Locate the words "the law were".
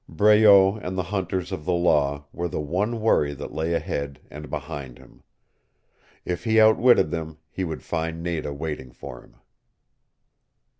1.63-2.47